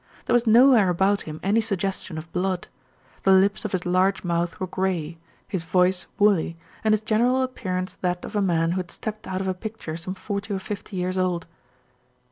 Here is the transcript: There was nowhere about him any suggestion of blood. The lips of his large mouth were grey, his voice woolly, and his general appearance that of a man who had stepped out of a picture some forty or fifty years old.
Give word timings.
There 0.25 0.33
was 0.33 0.47
nowhere 0.47 0.89
about 0.89 1.21
him 1.21 1.39
any 1.43 1.61
suggestion 1.61 2.17
of 2.17 2.31
blood. 2.33 2.67
The 3.21 3.31
lips 3.31 3.65
of 3.65 3.71
his 3.71 3.85
large 3.85 4.23
mouth 4.23 4.59
were 4.59 4.65
grey, 4.65 5.19
his 5.47 5.63
voice 5.63 6.07
woolly, 6.17 6.57
and 6.83 6.91
his 6.95 7.01
general 7.01 7.43
appearance 7.43 7.99
that 8.01 8.25
of 8.25 8.35
a 8.35 8.41
man 8.41 8.71
who 8.71 8.77
had 8.77 8.89
stepped 8.89 9.27
out 9.27 9.41
of 9.41 9.47
a 9.47 9.53
picture 9.53 9.95
some 9.97 10.15
forty 10.15 10.55
or 10.55 10.59
fifty 10.59 10.95
years 10.97 11.19
old. 11.19 11.45